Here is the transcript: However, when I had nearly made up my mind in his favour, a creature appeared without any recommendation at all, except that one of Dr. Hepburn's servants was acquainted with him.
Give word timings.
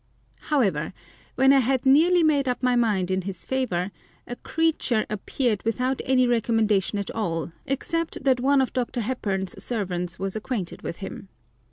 However, 0.45 0.93
when 1.35 1.53
I 1.53 1.59
had 1.59 1.85
nearly 1.85 2.23
made 2.23 2.47
up 2.47 2.63
my 2.63 2.75
mind 2.75 3.11
in 3.11 3.21
his 3.21 3.45
favour, 3.45 3.91
a 4.25 4.35
creature 4.37 5.05
appeared 5.11 5.61
without 5.61 6.01
any 6.05 6.25
recommendation 6.25 6.97
at 6.97 7.11
all, 7.11 7.51
except 7.67 8.23
that 8.23 8.39
one 8.39 8.61
of 8.63 8.73
Dr. 8.73 9.01
Hepburn's 9.01 9.63
servants 9.63 10.17
was 10.17 10.35
acquainted 10.35 10.81
with 10.81 10.97
him. 11.05 11.29